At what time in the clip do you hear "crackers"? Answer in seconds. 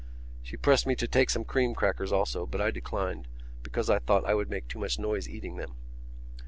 1.75-2.11